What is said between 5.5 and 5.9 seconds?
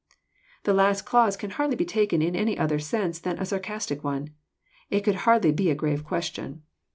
be a